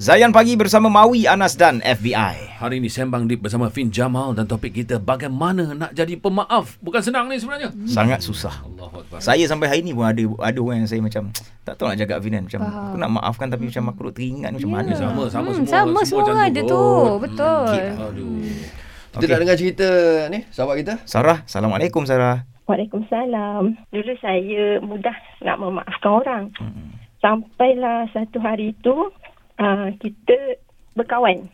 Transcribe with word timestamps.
Zayan 0.00 0.32
Pagi 0.32 0.56
bersama 0.56 0.88
Maui, 0.88 1.28
Anas 1.28 1.52
dan 1.54 1.84
FBI. 1.84 2.56
Hari 2.56 2.80
ini 2.80 2.88
Sembang 2.88 3.28
Deep 3.28 3.44
bersama 3.44 3.68
Fin 3.68 3.92
Jamal 3.92 4.32
dan 4.32 4.48
topik 4.48 4.72
kita 4.74 4.96
bagaimana 4.96 5.76
nak 5.76 5.92
jadi 5.92 6.16
pemaaf. 6.16 6.80
Bukan 6.80 7.00
senang 7.00 7.28
ni 7.28 7.36
sebenarnya. 7.36 7.68
Sangat 7.84 8.20
susah. 8.20 8.64
Allahu 8.64 8.96
Akbar. 8.98 9.20
Saya 9.20 9.44
sampai 9.44 9.68
hari 9.68 9.80
ni 9.82 9.92
pun 9.92 10.02
ada 10.02 10.16
ada 10.40 10.56
orang 10.58 10.80
yang 10.80 10.88
saya 10.88 11.00
macam 11.00 11.28
tak 11.62 11.76
tahu 11.76 11.86
nak 11.86 11.98
jaga 11.98 12.16
Fin 12.16 12.32
kan. 12.32 12.42
Macam 12.42 12.60
Faham. 12.62 12.80
aku 12.82 12.96
nak 12.96 13.10
maafkan 13.12 13.46
tapi 13.46 13.64
macam 13.68 13.84
aku 13.86 14.00
duk 14.02 14.14
teringat 14.14 14.50
macam 14.50 14.70
mana. 14.70 14.90
Sama, 14.94 15.22
sama 15.26 15.48
Hmm, 15.50 15.56
semua. 15.58 15.68
sama 15.68 16.00
semua 16.02 16.22
orang 16.24 16.40
ada 16.42 16.60
tu. 16.62 16.80
kot. 16.80 17.16
Betul. 17.20 17.76
Hmm, 17.76 18.00
Aduh. 18.02 18.40
Kita 19.10 19.18
Okey. 19.18 19.28
nak 19.28 19.40
dengar 19.42 19.56
cerita 19.58 19.88
ni 20.32 20.38
sahabat 20.48 20.74
kita. 20.80 20.94
Sarah, 21.04 21.38
Assalamualaikum 21.44 22.02
Sarah. 22.02 22.48
Waalaikumsalam. 22.64 23.62
Dulu 23.90 24.12
saya 24.16 24.80
mudah 24.80 25.12
nak 25.40 25.56
memaafkan 25.58 26.12
orang. 26.14 26.44
Hmm. 26.56 26.88
Sampailah 27.20 28.08
satu 28.10 28.40
hari 28.40 28.72
itu 28.72 28.96
uh, 29.60 29.88
kita 30.00 30.58
berkawan. 30.96 31.46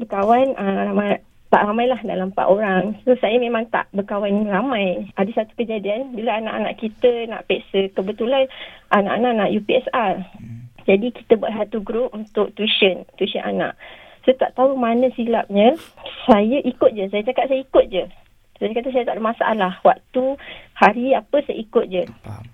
Berkawan 0.00 0.56
uh, 0.58 0.90
ramai, 0.90 1.22
tak 1.52 1.62
ramai 1.70 1.86
lah 1.86 2.00
dalam 2.02 2.34
empat 2.34 2.46
orang. 2.50 2.98
So 3.06 3.14
saya 3.22 3.38
memang 3.38 3.70
tak 3.70 3.86
berkawan 3.94 4.48
ramai. 4.50 5.06
Ada 5.14 5.44
satu 5.44 5.52
kejadian 5.54 6.16
bila 6.16 6.40
anak-anak 6.40 6.74
kita 6.82 7.30
nak 7.30 7.46
peksa. 7.46 7.92
Kebetulan 7.94 8.50
anak-anak 8.90 9.32
nak 9.38 9.52
UPSR. 9.54 10.14
Jadi 10.84 11.06
kita 11.14 11.38
buat 11.38 11.54
satu 11.54 11.78
grup 11.80 12.10
untuk 12.10 12.50
tuition. 12.58 13.06
Tuition 13.14 13.44
anak. 13.44 13.78
Saya 14.24 14.40
tak 14.40 14.56
tahu 14.56 14.74
mana 14.74 15.12
silapnya. 15.14 15.76
Saya 16.26 16.58
ikut 16.64 16.90
je. 16.96 17.04
Saya 17.12 17.22
cakap 17.22 17.46
saya 17.46 17.60
ikut 17.60 17.86
je. 17.92 18.04
Saya 18.58 18.70
kata 18.72 18.88
saya 18.90 19.04
tak 19.06 19.16
ada 19.20 19.24
masalah. 19.24 19.72
Waktu 19.84 20.24
hari 20.74 21.12
apa 21.14 21.36
saya 21.44 21.56
ikut 21.60 21.86
je. 21.92 22.04
Faham. 22.24 22.44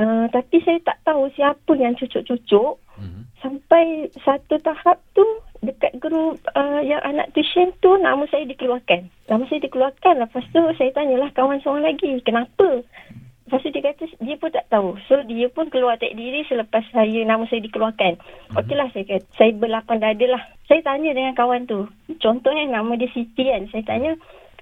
Uh, 0.00 0.24
tapi 0.32 0.64
saya 0.64 0.80
tak 0.80 0.96
tahu 1.04 1.28
siapa 1.36 1.72
yang 1.76 1.92
cucuk-cucuk. 1.98 2.80
Mhm. 3.00 3.20
Sampai 3.40 3.84
satu 4.20 4.60
tahap 4.60 5.00
tu 5.16 5.24
dekat 5.60 5.96
grup 6.00 6.40
uh, 6.56 6.80
yang 6.84 7.00
anak 7.04 7.32
tuition 7.32 7.72
tu 7.80 7.96
nama 8.00 8.24
saya 8.28 8.44
dikeluarkan. 8.48 9.08
Nama 9.28 9.42
saya 9.48 9.60
dikeluarkan. 9.64 10.20
Lepas 10.20 10.44
tu 10.52 10.60
saya 10.76 10.90
tanyalah 10.92 11.32
kawan 11.32 11.60
seorang 11.64 11.88
lagi. 11.88 12.20
Kenapa? 12.24 12.84
Lepas 13.50 13.66
tu 13.66 13.70
dia 13.74 13.82
kata 13.82 14.04
dia 14.20 14.36
pun 14.38 14.50
tak 14.52 14.68
tahu. 14.70 14.94
So 15.08 15.24
dia 15.26 15.48
pun 15.50 15.72
keluar 15.72 15.98
tak 15.98 16.14
diri 16.14 16.46
selepas 16.46 16.84
saya 16.92 17.20
nama 17.24 17.44
saya 17.48 17.64
dikeluarkan. 17.64 18.20
Okeylah 18.56 18.88
saya 18.92 19.04
kata. 19.08 19.26
Saya 19.36 19.50
berlapang 19.56 19.98
dada 19.98 20.26
lah. 20.28 20.42
Saya 20.68 20.84
tanya 20.84 21.10
dengan 21.16 21.34
kawan 21.34 21.66
tu. 21.66 21.88
Contohnya 22.20 22.68
nama 22.68 22.94
dia 22.94 23.10
Siti 23.10 23.48
kan. 23.48 23.66
Saya 23.72 23.82
tanya 23.88 24.14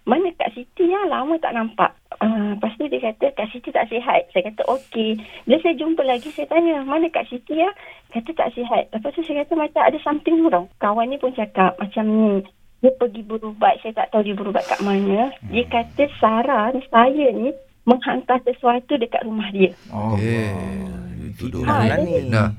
mana 0.09 0.33
Kak 0.35 0.51
Siti 0.51 0.89
ya? 0.89 1.05
Lama 1.05 1.37
tak 1.37 1.53
nampak. 1.53 1.93
Uh, 2.19 2.57
lepas 2.57 2.73
tu 2.75 2.89
dia 2.89 2.99
kata 2.99 3.29
Kak 3.31 3.49
Siti 3.49 3.69
tak 3.69 3.87
sihat. 3.87 4.27
Saya 4.33 4.49
kata 4.49 4.65
okey. 4.67 5.21
Bila 5.45 5.61
saya 5.61 5.77
jumpa 5.77 6.03
lagi 6.03 6.33
saya 6.33 6.49
tanya 6.49 6.81
mana 6.83 7.07
Kak 7.07 7.29
Siti 7.29 7.55
ya? 7.55 7.69
Kata 8.09 8.33
tak 8.33 8.51
sihat. 8.53 8.89
Lepas 8.91 9.13
tu 9.13 9.23
saya 9.23 9.45
kata 9.45 9.53
macam 9.55 9.83
ada 9.85 9.99
something 10.01 10.43
wrong. 10.43 10.67
Kawan 10.79 11.07
ni 11.07 11.17
pun 11.17 11.31
cakap 11.31 11.77
macam 11.77 12.09
ni. 12.09 12.41
Dia 12.79 12.91
pergi 12.93 13.23
berubat. 13.23 13.79
Saya 13.79 13.93
tak 13.95 14.09
tahu 14.11 14.23
dia 14.23 14.33
berubat 14.33 14.65
kat 14.65 14.81
mana. 14.81 15.29
Dia 15.47 15.65
kata 15.65 16.09
Sarah 16.17 16.73
ni, 16.73 16.81
saya 16.89 17.27
ni 17.31 17.53
menghantar 17.85 18.41
sesuatu 18.43 18.97
dekat 18.97 19.23
rumah 19.23 19.51
dia. 19.51 19.71
Oh. 19.89 20.17
Eh, 20.17 20.55
Itu 21.29 21.49
tuduh. 21.49 21.67
dah 21.67 21.85
Ah, 21.85 21.99
ni. 21.99 22.23
Nah, 22.25 22.51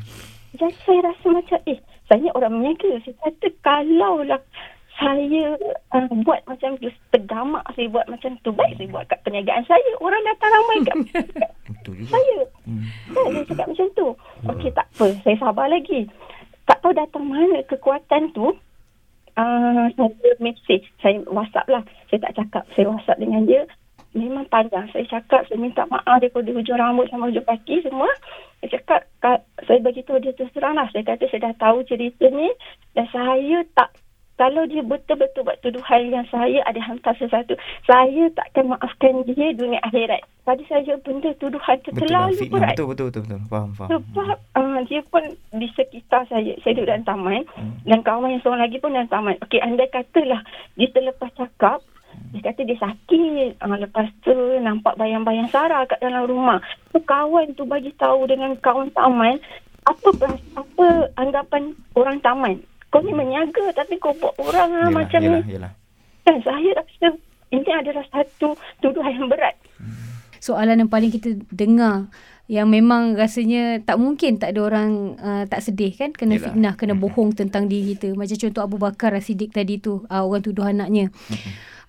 Dan 0.51 0.71
saya 0.83 1.05
rasa 1.05 1.27
macam 1.29 1.59
eh 1.65 1.79
saya 2.05 2.27
orang 2.33 2.57
meniaga. 2.57 2.99
Saya 2.99 3.15
kata 3.21 3.47
kalau 3.59 4.21
lah 4.21 4.41
saya 4.99 5.43
uh, 5.95 6.11
buat 6.27 6.43
macam 6.43 6.75
tu 6.83 6.91
tergamak 7.15 7.63
saya 7.71 7.87
buat 7.87 8.05
macam 8.11 8.35
tu. 8.43 8.51
Baik 8.51 8.75
saya 8.75 8.87
buat 8.91 9.07
kat 9.07 9.19
perniagaan 9.23 9.63
saya. 9.63 9.91
Orang 10.03 10.19
datang 10.27 10.51
ramai 10.51 10.77
kat 10.83 10.95
Betul 11.71 11.93
juga. 12.03 12.19
saya. 12.19 12.39
Hmm. 12.67 12.83
kan 13.15 13.23
saya 13.31 13.45
cakap 13.47 13.67
macam 13.71 13.87
tu. 13.95 14.07
Okey 14.51 14.69
tak 14.75 14.87
apa. 14.91 15.07
Saya 15.23 15.35
sabar 15.39 15.67
lagi. 15.71 15.99
Tak 16.67 16.77
tahu 16.83 16.91
datang 16.91 17.25
mana 17.25 17.63
kekuatan 17.65 18.35
tu. 18.35 18.51
Uh, 19.39 19.87
saya 19.95 20.35
mesej 20.43 20.83
saya 20.99 21.23
whatsapp 21.31 21.63
lah. 21.71 21.83
Saya 22.11 22.19
tak 22.27 22.35
cakap. 22.35 22.63
Saya 22.75 22.91
whatsapp 22.91 23.17
dengan 23.23 23.47
dia. 23.47 23.63
Memang 24.11 24.51
panjang. 24.51 24.89
Saya 24.91 25.07
cakap 25.07 25.47
saya 25.47 25.61
minta 25.61 25.87
maaf 25.87 26.19
daripada 26.19 26.49
hujung 26.51 26.75
rambut 26.75 27.07
sampai 27.07 27.31
hujung 27.31 27.47
kaki 27.47 27.87
semua. 27.87 28.09
Saya 28.59 28.75
cakap 28.75 29.01
"Kak, 29.23 29.39
saya 29.63 29.79
bagi 29.79 30.03
tahu 30.03 30.19
dia 30.19 30.35
terus 30.35 30.51
terang 30.51 30.75
lah. 30.75 30.91
Saya 30.91 31.07
kata 31.07 31.23
saya 31.31 31.47
dah 31.47 31.55
tahu 31.55 31.87
cerita 31.87 32.27
ni. 32.27 32.51
Dan 32.97 33.05
saya 33.15 33.63
tak 33.77 33.95
kalau 34.39 34.63
dia 34.71 34.79
betul-betul 34.79 35.43
buat 35.43 35.59
tuduhan 35.59 36.15
yang 36.15 36.23
saya 36.31 36.63
ada 36.63 36.79
hantar 36.79 37.11
sesuatu, 37.19 37.59
saya 37.83 38.31
takkan 38.39 38.71
maafkan 38.71 39.27
dia 39.27 39.51
dunia 39.51 39.83
akhirat. 39.83 40.23
Tadi 40.47 40.63
saja 40.71 40.95
benda 41.03 41.35
tuduhan 41.43 41.75
tu 41.83 41.91
Betul 41.91 42.07
terlalu 42.07 42.39
fitnah. 42.39 42.55
berat. 42.55 42.73
Betul, 42.79 42.87
betul, 42.87 43.05
betul, 43.11 43.21
betul. 43.27 43.39
Faham, 43.51 43.69
faham. 43.75 43.89
Sebab 43.91 44.37
uh, 44.55 44.79
dia 44.87 45.01
pun 45.11 45.23
di 45.59 45.67
sekitar 45.75 46.23
saya. 46.31 46.55
Saya 46.63 46.71
duduk 46.71 46.87
dalam 46.87 47.03
taman. 47.03 47.43
Hmm. 47.51 47.75
Dan 47.83 47.99
kawan 47.99 48.31
yang 48.31 48.41
seorang 48.41 48.63
lagi 48.63 48.79
pun 48.79 48.95
dalam 48.95 49.11
taman. 49.11 49.35
Okey, 49.43 49.59
anda 49.59 49.85
katalah 49.91 50.41
dia 50.79 50.87
terlepas 50.89 51.29
cakap. 51.35 51.83
Dia 52.31 52.41
kata 52.47 52.61
dia 52.63 52.79
sakit. 52.79 53.51
Uh, 53.59 53.75
lepas 53.75 54.07
tu 54.23 54.33
nampak 54.63 54.95
bayang-bayang 54.95 55.51
Sarah 55.51 55.83
kat 55.83 55.99
dalam 55.99 56.23
rumah. 56.31 56.63
So, 56.95 57.03
kawan 57.03 57.59
tu 57.59 57.67
bagi 57.67 57.91
tahu 57.99 58.23
dengan 58.23 58.55
kawan 58.63 58.89
taman. 58.95 59.35
Apa 59.83 60.31
apa 60.55 60.85
anggapan 61.19 61.75
orang 61.99 62.23
taman. 62.23 62.63
Kau 62.89 63.05
ni 63.05 63.13
meniaga 63.13 63.69
tapi 63.77 64.01
kau 64.01 64.13
buat 64.17 64.33
orang 64.41 64.69
ah, 64.73 64.81
Yelah, 64.89 64.91
macam 64.93 65.19
yelah, 65.21 65.41
ni. 65.45 65.53
yelah. 65.53 65.71
Dan 66.25 66.35
saya 66.41 66.69
rasa 66.73 67.07
ini 67.49 67.71
adalah 67.73 68.05
satu 68.09 68.53
tuduhan 68.81 69.13
yang 69.13 69.29
berat. 69.29 69.55
Soalan 70.41 70.85
yang 70.85 70.91
paling 70.91 71.13
kita 71.13 71.37
dengar 71.53 72.09
yang 72.49 72.65
memang 72.65 73.13
rasanya 73.13 73.77
tak 73.85 74.01
mungkin 74.01 74.41
tak 74.41 74.57
ada 74.57 74.59
orang 74.65 75.13
uh, 75.21 75.45
tak 75.45 75.61
sedih 75.61 75.93
kan 75.93 76.09
kena 76.09 76.41
Yelah. 76.41 76.49
fitnah 76.49 76.73
kena 76.73 76.97
bohong 76.97 77.37
tentang 77.37 77.69
diri 77.69 77.93
kita 77.93 78.17
macam 78.17 78.33
contoh 78.33 78.61
Abu 78.65 78.77
Bakar 78.81 79.13
As-Siddiq 79.13 79.53
tadi 79.53 79.77
tu 79.77 80.01
uh, 80.09 80.25
orang 80.25 80.41
tuduh 80.41 80.65
anaknya 80.65 81.13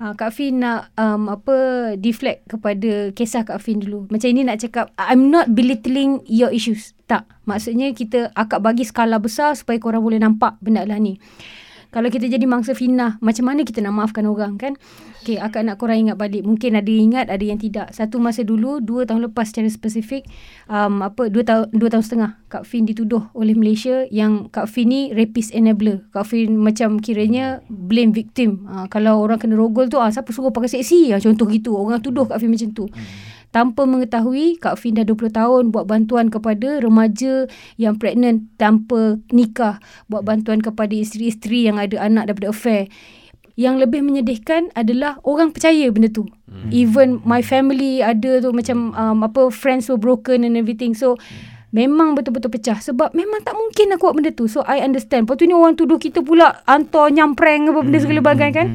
uh, 0.05 0.12
Kak 0.12 0.37
Fin 0.37 0.60
nak 0.60 0.93
um, 1.00 1.33
apa 1.33 1.56
deflect 1.97 2.44
kepada 2.44 3.09
kisah 3.16 3.49
Kak 3.49 3.56
Fin 3.65 3.81
dulu 3.81 4.05
macam 4.12 4.28
ini 4.28 4.44
nak 4.44 4.60
cakap 4.60 4.93
I'm 5.00 5.33
not 5.33 5.49
belittling 5.56 6.21
your 6.28 6.53
issues 6.53 6.93
tak 7.10 7.26
maksudnya 7.43 7.91
kita 7.91 8.31
akak 8.38 8.62
bagi 8.62 8.87
skala 8.87 9.19
besar 9.19 9.59
supaya 9.59 9.82
korang 9.82 10.06
boleh 10.06 10.22
nampak 10.22 10.54
benda 10.62 10.87
lah 10.87 11.03
ni 11.03 11.19
kalau 11.91 12.06
kita 12.06 12.31
jadi 12.31 12.47
mangsa 12.47 12.71
fitnah, 12.71 13.19
macam 13.19 13.50
mana 13.50 13.66
kita 13.66 13.82
nak 13.82 13.91
maafkan 13.91 14.22
orang 14.31 14.54
kan? 14.54 14.78
Okay, 15.26 15.43
akak 15.43 15.66
nak 15.66 15.75
korang 15.82 16.06
ingat 16.06 16.15
balik. 16.15 16.47
Mungkin 16.47 16.78
ada 16.78 16.87
yang 16.87 17.10
ingat, 17.10 17.26
ada 17.26 17.43
yang 17.43 17.59
tidak. 17.59 17.91
Satu 17.91 18.22
masa 18.22 18.47
dulu, 18.47 18.78
dua 18.78 19.03
tahun 19.03 19.26
lepas 19.26 19.50
secara 19.50 19.66
spesifik, 19.66 20.22
um, 20.71 21.03
apa 21.03 21.26
dua 21.26 21.43
tahun 21.43 21.66
dua 21.75 21.91
tahun 21.91 22.04
setengah, 22.06 22.31
Kak 22.47 22.62
Fin 22.62 22.87
dituduh 22.87 23.27
oleh 23.34 23.59
Malaysia 23.59 24.06
yang 24.15 24.47
Kak 24.54 24.71
Fin 24.71 24.87
ni 24.87 25.10
rapist 25.10 25.50
enabler. 25.50 26.06
Kak 26.15 26.31
Fin 26.31 26.54
macam 26.54 27.03
kiranya 27.03 27.59
blame 27.66 28.15
victim. 28.15 28.71
Uh, 28.71 28.87
kalau 28.87 29.19
orang 29.27 29.42
kena 29.42 29.59
rogol 29.59 29.91
tu, 29.91 29.98
ah 29.98 30.15
siapa 30.15 30.31
suruh 30.31 30.54
pakai 30.54 30.71
seksi? 30.71 31.10
Ah, 31.10 31.19
contoh 31.19 31.50
gitu. 31.50 31.75
Orang 31.75 31.98
tuduh 32.06 32.31
Kak 32.31 32.38
Fin 32.38 32.54
macam 32.54 32.71
tu. 32.71 32.87
Tanpa 33.50 33.83
mengetahui, 33.83 34.62
Kak 34.62 34.78
Fin 34.78 34.94
dah 34.94 35.03
20 35.03 35.34
tahun 35.34 35.62
buat 35.75 35.91
bantuan 35.91 36.31
kepada 36.31 36.78
remaja 36.78 37.50
yang 37.83 37.99
pregnant 37.99 38.47
tanpa 38.62 39.19
nikah. 39.34 39.83
Buat 40.06 40.22
bantuan 40.22 40.62
kepada 40.62 40.94
isteri-isteri 40.94 41.66
yang 41.66 41.75
ada 41.75 41.99
anak 41.99 42.31
daripada 42.31 42.55
affair. 42.55 42.87
Yang 43.59 43.91
lebih 43.91 44.06
menyedihkan 44.06 44.71
adalah 44.78 45.19
orang 45.27 45.50
percaya 45.50 45.91
benda 45.91 46.06
tu. 46.06 46.31
Hmm. 46.47 46.71
Even 46.71 47.19
my 47.27 47.43
family 47.43 47.99
ada 47.99 48.39
tu 48.39 48.55
macam 48.55 48.94
um, 48.94 49.27
apa 49.27 49.50
friends 49.50 49.91
were 49.91 49.99
broken 49.99 50.47
and 50.47 50.55
everything. 50.55 50.94
So 50.94 51.19
memang 51.75 52.15
betul-betul 52.15 52.55
pecah 52.55 52.78
sebab 52.78 53.15
memang 53.19 53.43
tak 53.43 53.59
mungkin 53.59 53.94
aku 53.99 54.10
buat 54.10 54.15
benda 54.15 54.31
tu. 54.31 54.47
So 54.47 54.62
I 54.62 54.78
understand. 54.87 55.27
Lepas 55.27 55.43
tu 55.43 55.50
ni 55.50 55.59
orang 55.59 55.75
tuduh 55.75 55.99
kita 55.99 56.22
pula 56.22 56.62
hantar 56.71 57.10
nyampreng 57.10 57.66
apa 57.66 57.83
benda 57.83 57.99
segala 57.99 58.22
bagai 58.22 58.50
kan. 58.55 58.66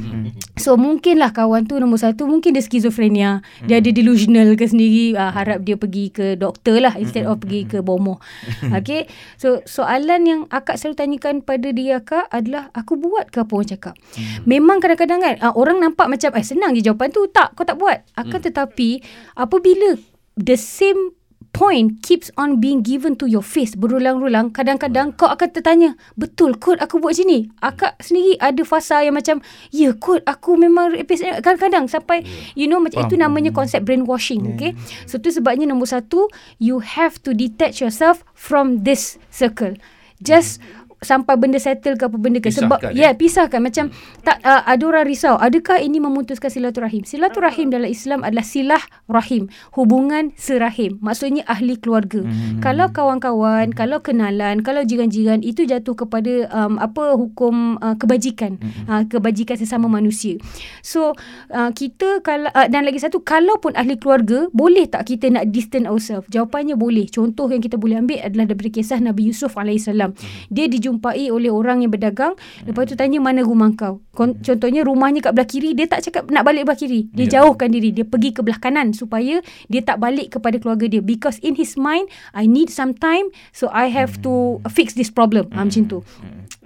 So 0.55 0.79
mungkinlah 0.79 1.35
kawan 1.35 1.67
tu 1.67 1.75
nombor 1.75 1.99
satu 1.99 2.23
mungkin 2.27 2.55
dia 2.55 2.63
skizofrenia. 2.63 3.43
Dia 3.67 3.83
ada 3.83 3.89
delusional 3.91 4.55
ke 4.55 4.65
sendiri. 4.67 5.15
Uh, 5.15 5.31
harap 5.31 5.67
dia 5.67 5.75
pergi 5.75 6.11
ke 6.11 6.39
doktor 6.39 6.79
lah 6.79 6.95
instead 6.95 7.27
of 7.27 7.43
pergi 7.43 7.67
ke 7.67 7.77
bomoh. 7.83 8.19
Okay. 8.85 9.07
So 9.39 9.63
soalan 9.65 10.27
yang 10.27 10.41
akak 10.51 10.77
selalu 10.77 10.95
tanyakan 10.99 11.35
pada 11.41 11.71
diri 11.71 11.95
akak 11.95 12.27
adalah 12.29 12.69
aku 12.75 12.99
buat 12.99 13.31
ke 13.31 13.41
apa 13.43 13.51
orang 13.51 13.69
cakap. 13.71 13.95
Memang 14.43 14.77
kadang-kadang 14.83 15.19
kan 15.23 15.35
uh, 15.41 15.53
orang 15.55 15.79
nampak 15.79 16.07
macam 16.11 16.31
eh 16.35 16.45
senang 16.45 16.75
je 16.75 16.83
jawapan 16.83 17.09
tu. 17.11 17.27
Tak 17.31 17.55
kau 17.55 17.63
tak 17.63 17.79
buat. 17.79 18.03
Akan 18.19 18.39
tetapi 18.43 19.01
apabila 19.35 19.95
the 20.35 20.55
same 20.59 21.15
point 21.55 22.03
keeps 22.03 22.27
on 22.35 22.59
being 22.59 22.83
given 22.83 23.15
to 23.15 23.31
your 23.31 23.41
face 23.41 23.79
berulang-ulang. 23.79 24.51
Kadang-kadang 24.51 25.15
kau 25.15 25.31
akan 25.31 25.49
tertanya 25.55 25.95
betul 26.19 26.59
kot 26.59 26.83
aku 26.83 26.99
buat 26.99 27.15
macam 27.15 27.31
ni. 27.31 27.39
Akak 27.63 27.95
sendiri 28.03 28.35
ada 28.43 28.59
fasa 28.67 28.99
yang 29.07 29.15
macam 29.15 29.39
ya 29.71 29.95
kot 29.95 30.19
aku 30.27 30.59
memang 30.59 30.91
rapist 30.91 31.23
kadang-kadang 31.39 31.87
sampai 31.87 32.27
you 32.59 32.67
know 32.67 32.83
macam 32.83 33.07
itu 33.07 33.15
namanya 33.15 33.55
konsep 33.55 33.87
brainwashing 33.87 34.43
okay? 34.51 34.75
So 35.07 35.15
tu 35.15 35.31
sebabnya 35.31 35.71
nombor 35.71 35.87
satu 35.87 36.27
you 36.59 36.83
have 36.83 37.23
to 37.23 37.31
detach 37.31 37.79
yourself 37.79 38.27
from 38.35 38.83
this 38.83 39.15
circle. 39.31 39.79
Just 40.19 40.59
sampai 41.05 41.37
benda 41.37 41.61
settle 41.61 41.93
ke 41.93 42.09
apa 42.09 42.17
benda 42.17 42.41
ke. 42.41 42.49
Sebab 42.49 42.81
Pisahkan, 42.81 42.91
ya 42.97 43.01
yeah, 43.05 43.13
pisahkan. 43.13 43.61
Macam 43.61 43.85
tak 44.25 44.41
uh, 44.41 44.65
ada 44.65 44.83
orang 44.89 45.05
risau 45.05 45.37
adakah 45.37 45.77
ini 45.77 46.01
memutuskan 46.01 46.49
silaturahim? 46.49 47.05
Silaturahim 47.05 47.69
dalam 47.69 47.85
Islam 47.85 48.25
adalah 48.25 48.41
silah 48.41 48.81
rahim 49.05 49.47
hubungan 49.77 50.33
serahim. 50.33 50.97
Maksudnya 51.05 51.45
ahli 51.45 51.77
keluarga. 51.77 52.25
Hmm. 52.25 52.63
kalau 52.63 52.89
kawan-kawan 52.89 53.69
kalau 53.75 54.01
kenalan 54.01 54.65
kalau 54.65 54.81
jiran-jiran 54.81 55.45
itu 55.45 55.67
jatuh 55.69 55.93
kepada 55.93 56.49
um, 56.49 56.81
apa 56.81 57.13
hukum 57.13 57.77
uh, 57.79 57.93
kebajikan. 57.95 58.57
Hmm. 58.57 58.73
uh, 58.89 59.03
kebajikan 59.05 59.55
sesama 59.59 59.85
manusia. 59.85 60.41
So 60.81 61.13
uh, 61.53 61.69
kita 61.75 62.25
kalau 62.25 62.49
uh, 62.55 62.65
dan 62.65 62.87
lagi 62.87 62.97
satu 62.97 63.21
kalaupun 63.21 63.77
ahli 63.77 63.99
keluarga 63.99 64.47
boleh 64.55 64.89
tak 64.89 65.05
kita 65.11 65.29
nak 65.29 65.51
distance 65.53 65.85
ourselves? 65.85 66.25
Jawapannya 66.31 66.73
boleh. 66.79 67.05
Contoh 67.11 67.51
yang 67.51 67.61
kita 67.61 67.77
boleh 67.77 68.01
ambil 68.01 68.23
adalah 68.23 68.49
daripada 68.49 68.71
kisah 68.71 68.99
Nabi 69.03 69.29
Yusuf 69.29 69.53
alaihissalam. 69.59 70.15
Dia 70.49 70.65
dijumpai 70.95 71.27
oleh 71.27 71.51
orang 71.51 71.83
yang 71.83 71.91
berdagang 71.91 72.33
lepas 72.63 72.87
tu 72.87 72.95
tanya 72.95 73.19
mana 73.19 73.43
rumah 73.43 73.69
kau. 73.75 73.99
Kon- 74.11 74.39
contohnya 74.39 74.81
rumahnya 74.81 75.19
kat 75.19 75.35
belah 75.35 75.45
kiri 75.45 75.75
dia 75.75 75.85
tak 75.85 76.07
cakap 76.07 76.31
nak 76.31 76.47
balik 76.47 76.63
belah 76.63 76.79
kiri. 76.79 77.11
Dia 77.11 77.27
Ya. 77.27 77.31
jauhkan 77.41 77.67
diri 77.69 77.91
dia 77.91 78.07
pergi 78.07 78.31
ke 78.31 78.39
belah 78.39 78.57
kanan 78.57 78.95
supaya 78.95 79.43
dia 79.67 79.81
tak 79.81 79.99
balik 79.99 80.31
kepada 80.31 80.55
keluarga 80.55 80.87
dia. 80.87 81.03
Because 81.03 81.37
in 81.41 81.59
his 81.59 81.75
mind 81.75 82.07
I 82.31 82.47
need 82.47 82.71
some 82.71 82.95
time 82.95 83.27
so 83.51 83.67
I 83.69 83.91
have 83.91 84.23
to 84.23 84.63
fix 84.71 84.95
this 84.95 85.11
problem. 85.11 85.51
Hmm. 85.51 85.67
macam 85.67 85.83
tu 85.85 85.99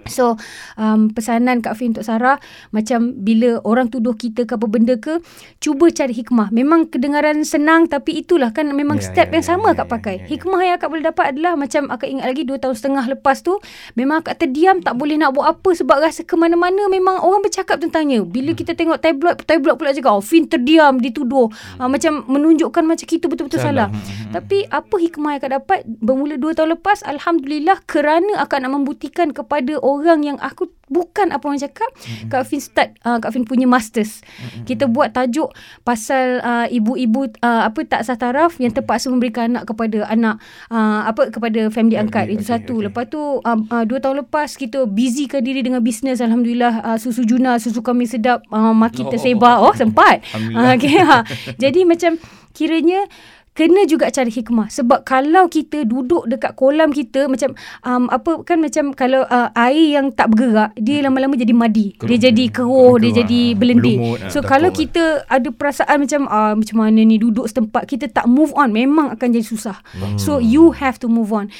So 0.08 0.40
um, 0.78 1.10
pesanan 1.12 1.60
Kak 1.60 1.76
Fin 1.76 1.92
untuk 1.92 2.06
Sarah 2.06 2.40
macam 2.70 3.20
bila 3.20 3.60
orang 3.66 3.90
tuduh 3.90 4.16
kita 4.16 4.46
ke 4.46 4.56
apa 4.56 4.66
benda 4.70 4.96
ke 4.96 5.20
cuba 5.60 5.90
cari 5.92 6.14
hikmah. 6.16 6.48
Memang 6.54 6.88
kedengaran 6.88 7.42
senang 7.44 7.90
tapi 7.90 8.22
itulah 8.24 8.54
kan 8.54 8.70
memang 8.72 9.00
Ya, 9.00 9.08
step 9.08 9.28
ya, 9.32 9.40
yang 9.40 9.44
ya, 9.44 9.50
sama 9.56 9.66
ya, 9.72 9.72
akak 9.80 9.86
ya, 9.88 9.92
pakai. 9.96 10.14
ya, 10.14 10.20
ya. 10.20 10.28
Hikmah 10.36 10.60
yang 10.60 10.74
akak 10.76 10.88
boleh 10.92 11.04
dapat 11.08 11.24
adalah 11.32 11.52
macam 11.56 11.82
akak 11.88 12.08
ingat 12.12 12.26
lagi 12.28 12.42
2 12.44 12.60
tahun 12.60 12.74
setengah 12.76 13.04
lepas 13.16 13.36
tu 13.40 13.56
memang 13.96 14.20
akak 14.20 14.36
terdiam 14.44 14.76
tak 14.84 14.94
boleh 15.00 15.16
nak 15.16 15.32
buat 15.32 15.46
apa 15.56 15.70
sebab 15.72 15.96
rasa 16.00 16.22
ke 16.22 16.34
mana-mana 16.36 16.86
memang 16.86 17.20
orang 17.24 17.40
bercakap 17.40 17.80
tentangnya. 17.80 18.22
Bila 18.22 18.52
kita 18.52 18.76
tengok 18.76 19.00
tabloid 19.00 19.40
tabloid 19.48 19.76
pula 19.80 19.96
cakap 19.96 20.12
oh 20.12 20.24
Fin 20.24 20.46
terdiam 20.46 21.00
dituduh 21.00 21.48
uh, 21.80 21.88
macam 21.88 22.22
menunjukkan 22.28 22.82
macam 22.84 23.06
kita 23.08 23.26
betul-betul 23.26 23.60
salah. 23.60 23.88
Salah. 23.90 24.28
Tapi 24.30 24.68
apa 24.68 24.94
hikmah 25.00 25.30
yang 25.36 25.40
akak 25.40 25.52
dapat 25.56 25.78
bermula 25.88 26.36
2 26.36 26.56
tahun 26.56 26.68
lepas 26.78 27.02
alhamdulillah 27.08 27.82
kerana 27.88 28.38
akak 28.38 28.62
nak 28.62 28.72
membuktikan 28.76 29.34
kepada 29.34 29.80
orang 29.80 29.89
yang 30.22 30.38
aku 30.38 30.70
bukan 30.90 31.30
apa 31.30 31.46
orang 31.46 31.62
cakap 31.62 31.86
mm-hmm. 31.86 32.28
Kak 32.34 32.42
Fin 32.50 32.58
start 32.58 32.98
uh, 33.06 33.22
Kak 33.22 33.30
Fin 33.30 33.46
punya 33.46 33.70
masters 33.70 34.20
mm-hmm. 34.26 34.64
kita 34.66 34.90
buat 34.90 35.14
tajuk 35.14 35.54
pasal 35.86 36.42
uh, 36.42 36.66
ibu-ibu 36.66 37.30
uh, 37.40 37.70
apa 37.70 37.86
tak 37.86 38.02
sah 38.02 38.18
taraf 38.18 38.58
yang 38.58 38.74
terpaksa 38.74 39.06
memberikan 39.06 39.54
anak 39.54 39.70
kepada 39.70 40.06
anak 40.10 40.42
uh, 40.70 41.06
apa 41.06 41.30
kepada 41.30 41.70
family 41.70 41.94
Okay, 42.00 42.06
angkat 42.06 42.24
itu 42.32 42.42
okay, 42.46 42.52
satu 42.56 42.74
okay. 42.80 42.84
lepas 42.90 43.04
tu 43.06 43.20
uh, 43.20 43.58
uh, 43.70 43.84
dua 43.86 43.98
tahun 44.02 44.26
lepas 44.26 44.48
kita 44.56 44.86
busykan 44.88 45.42
diri 45.44 45.62
dengan 45.62 45.78
bisnes 45.84 46.18
alhamdulillah 46.18 46.82
uh, 46.82 46.98
susu 46.98 47.22
juna 47.22 47.58
susu 47.62 47.82
kami 47.84 48.06
sedap 48.06 48.42
uh, 48.50 48.74
makin 48.74 49.00
Oh. 49.00 49.12
tersebar 49.12 49.58
oh 49.64 49.74
sempat 49.74 50.22
Alhamdulillah. 50.30 50.70
uh, 50.70 50.72
okay, 50.78 50.96
ha. 51.02 51.18
jadi 51.58 51.80
macam 51.82 52.14
kiranya 52.54 53.06
kena 53.54 53.84
juga 53.84 54.08
cari 54.08 54.30
hikmah. 54.30 54.70
Sebab 54.70 55.02
kalau 55.02 55.50
kita 55.50 55.82
duduk 55.84 56.24
dekat 56.30 56.54
kolam 56.54 56.94
kita 56.94 57.26
macam 57.26 57.52
um, 57.82 58.06
apa 58.08 58.40
kan 58.46 58.62
macam 58.62 58.94
kalau 58.94 59.26
uh, 59.26 59.50
air 59.58 60.00
yang 60.00 60.14
tak 60.14 60.30
bergerak 60.32 60.70
dia 60.78 61.02
lama-lama 61.02 61.34
jadi 61.34 61.54
madi. 61.54 61.98
Keruh. 61.98 62.08
dia 62.08 62.30
jadi 62.30 62.44
keruh 62.48 62.96
dia 62.96 63.10
Keruh, 63.10 63.18
jadi 63.26 63.40
berlumut, 63.58 64.18
ah, 64.22 64.30
so 64.30 64.38
tak 64.40 64.48
kalau 64.56 64.70
kita 64.70 65.26
ada 65.26 65.48
perasaan 65.50 66.06
macam 66.06 66.22
ah, 66.30 66.54
macam 66.54 66.76
mana 66.78 67.00
ni 67.02 67.16
duduk 67.18 67.44
setempat 67.50 67.84
kita 67.90 68.06
tak 68.08 68.30
move 68.30 68.54
on 68.54 68.70
memang 68.70 69.12
akan 69.12 69.28
jadi 69.34 69.46
susah. 69.46 69.76
So 70.16 70.38
you 70.38 70.72
have 70.78 70.96
to 71.02 71.10
move 71.10 71.34
on 71.34 71.50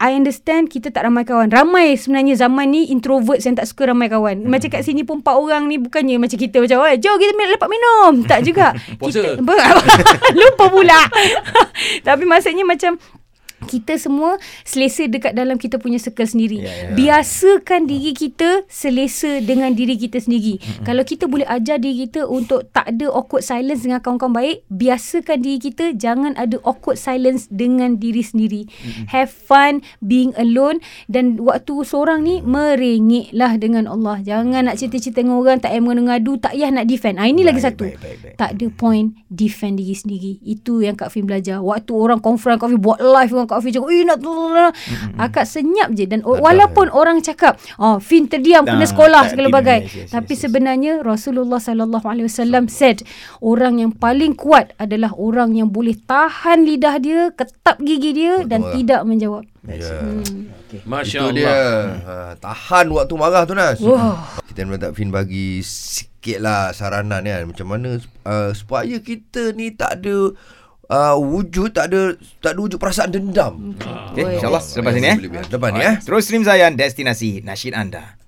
I 0.00 0.16
understand 0.16 0.72
kita 0.72 0.88
tak 0.88 1.04
ramai 1.04 1.28
kawan. 1.28 1.52
Ramai 1.52 1.92
sebenarnya 1.92 2.32
zaman 2.32 2.72
ni 2.72 2.88
introverts 2.88 3.44
yang 3.44 3.52
tak 3.52 3.68
suka 3.68 3.92
ramai 3.92 4.08
kawan. 4.08 4.48
Macam 4.48 4.72
kat 4.72 4.80
sini 4.80 5.04
pun 5.04 5.20
empat 5.20 5.36
orang 5.36 5.68
ni 5.68 5.76
bukannya 5.76 6.16
macam 6.16 6.40
kita 6.40 6.56
macam, 6.56 6.88
"Oi, 6.88 6.96
jom 6.96 7.20
kita 7.20 7.36
lepak 7.36 7.68
minum." 7.68 8.24
Tak 8.24 8.40
juga. 8.40 8.72
Puasa. 9.00 9.20
Kita, 9.20 9.44
lupa 10.40 10.64
pula. 10.72 11.04
Tapi 12.00 12.24
maksudnya 12.24 12.64
macam 12.64 12.96
kita 13.70 13.94
semua 13.94 14.34
selesa 14.66 15.06
dekat 15.06 15.38
dalam 15.38 15.54
kita 15.54 15.78
punya 15.78 16.02
circle 16.02 16.26
sendiri. 16.26 16.66
Ya, 16.66 16.90
ya. 16.90 16.98
Biasakan 16.98 17.86
diri 17.86 18.10
kita 18.10 18.66
selesa 18.66 19.38
dengan 19.38 19.70
diri 19.78 19.94
kita 19.94 20.18
sendiri. 20.18 20.58
Mm-hmm. 20.58 20.84
Kalau 20.90 21.02
kita 21.06 21.30
boleh 21.30 21.46
ajar 21.46 21.78
diri 21.78 22.10
kita 22.10 22.26
untuk 22.26 22.66
tak 22.74 22.90
ada 22.90 23.06
awkward 23.14 23.46
silence 23.46 23.86
dengan 23.86 24.02
kawan-kawan 24.02 24.34
baik, 24.34 24.56
biasakan 24.66 25.38
diri 25.38 25.58
kita 25.62 25.94
jangan 25.94 26.34
ada 26.34 26.58
awkward 26.66 26.98
silence 26.98 27.46
dengan 27.46 28.02
diri 28.02 28.26
sendiri. 28.26 28.66
Mm-hmm. 28.66 29.06
Have 29.14 29.30
fun 29.30 29.86
being 30.02 30.34
alone 30.34 30.82
dan 31.06 31.38
waktu 31.38 31.86
seorang 31.86 32.26
ni 32.26 32.42
merengeklah 32.42 33.54
dengan 33.54 33.86
Allah. 33.86 34.18
Jangan 34.26 34.66
nak 34.66 34.76
cerita-cerita 34.82 35.22
dengan 35.22 35.38
orang, 35.38 35.62
tak 35.62 35.70
payah 35.70 35.84
mengadu, 35.84 36.34
tak 36.40 36.58
payah 36.58 36.70
nak 36.74 36.88
defend. 36.90 37.20
Ah 37.20 37.28
ini 37.28 37.46
lagi 37.46 37.60
Baik, 37.62 37.68
satu. 37.76 37.84
baik, 37.86 37.98
baik, 38.00 38.18
baik. 38.24 38.34
Tak 38.40 38.50
ada 38.56 38.66
point 38.74 39.08
defend 39.28 39.76
diri 39.76 39.94
sendiri. 39.94 40.32
Itu 40.42 40.80
yang 40.80 40.96
Kak 40.96 41.12
Fin 41.12 41.28
belajar. 41.28 41.60
Waktu 41.60 41.92
orang 41.92 42.18
confront 42.18 42.56
Kak 42.58 42.72
Fin 42.72 42.80
buat 42.80 42.98
live 42.98 43.30
dengan 43.30 43.46
Kak 43.46 43.59
Fin 43.60 43.72
cakap, 43.72 43.88
"Eh 43.88 44.02
nak 44.02 44.18
tu." 44.18 44.32
Akak 45.16 45.44
senyap 45.44 45.92
je 45.92 46.04
dan 46.04 46.20
walaupun 46.20 46.88
orang 46.90 47.20
cakap, 47.20 47.56
"Oh, 47.76 47.96
Fin 47.96 48.26
terdiam 48.26 48.64
kena 48.64 48.82
Ah, 48.82 48.88
sekolah 48.88 49.22
segala 49.28 49.48
bagai." 49.50 49.84
yes, 49.84 49.94
yes, 49.94 50.08
Tapi 50.10 50.32
yes, 50.32 50.36
yes. 50.36 50.42
sebenarnya 50.42 50.92
Rasulullah 51.00 51.58
sallallahu 51.58 52.04
alaihi 52.04 52.26
wasallam 52.26 52.66
said, 52.66 53.04
orang 53.38 53.78
yang 53.78 53.92
paling 53.92 54.32
kuat 54.32 54.72
adalah 54.76 55.12
orang 55.14 55.54
yang 55.54 55.68
boleh 55.68 55.94
tahan 56.00 56.64
lidah 56.64 56.96
dia, 56.98 57.20
ketap 57.30 57.78
gigi 57.80 58.12
dia 58.12 58.42
dan 58.42 58.60
Betul 58.60 58.66
lah. 58.66 58.74
tidak 58.76 59.00
menjawab. 59.04 59.44
Ya. 59.60 60.00
Masya 60.82 61.18
Itu 61.20 61.26
Allah. 61.26 61.34
dia. 61.36 61.56
Ha, 62.00 62.14
tahan 62.38 62.86
waktu 62.88 63.14
marah 63.14 63.44
tu 63.44 63.52
Nas. 63.52 63.76
Wah. 63.80 64.40
Kita 64.46 64.64
minta 64.64 64.88
Fin 64.90 65.10
bagi 65.10 65.60
sikit 65.60 66.40
lah 66.40 66.72
saranan 66.72 67.20
kan. 67.20 67.42
Macam 67.44 67.66
mana 67.68 67.98
uh, 68.24 68.50
supaya 68.50 68.96
kita 68.98 69.52
ni 69.52 69.70
tak 69.70 70.00
ada 70.00 70.32
uh, 70.90 71.16
wujud, 71.16 71.72
tak 71.72 71.88
ada 71.88 72.18
tak 72.42 72.58
ada 72.58 72.60
wujud 72.60 72.76
perasaan 72.76 73.08
dendam. 73.14 73.78
Okay, 74.12 74.36
insyaAllah 74.36 74.60
selepas 74.60 74.92
ini 74.98 75.08
eh. 75.08 75.18
Lepas 75.48 75.70
ni 75.72 75.80
eh. 75.80 75.94
Terus 76.02 76.22
Stream 76.26 76.42
Zayan, 76.42 76.74
destinasi 76.76 77.40
nasyid 77.46 77.72
anda. 77.78 78.19